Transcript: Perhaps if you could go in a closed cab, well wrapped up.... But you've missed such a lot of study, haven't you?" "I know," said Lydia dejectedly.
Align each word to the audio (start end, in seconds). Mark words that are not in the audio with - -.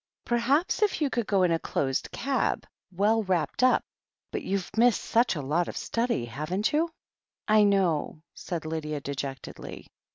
Perhaps 0.25 0.81
if 0.81 0.99
you 0.99 1.11
could 1.11 1.27
go 1.27 1.43
in 1.43 1.51
a 1.51 1.59
closed 1.59 2.09
cab, 2.11 2.65
well 2.91 3.21
wrapped 3.21 3.61
up.... 3.61 3.83
But 4.31 4.41
you've 4.41 4.75
missed 4.75 5.03
such 5.03 5.35
a 5.35 5.43
lot 5.43 5.67
of 5.67 5.77
study, 5.77 6.25
haven't 6.25 6.73
you?" 6.73 6.89
"I 7.47 7.61
know," 7.65 8.23
said 8.33 8.65
Lydia 8.65 8.99
dejectedly. 8.99 9.85